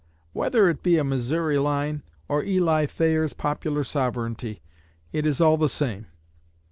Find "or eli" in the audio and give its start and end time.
2.27-2.87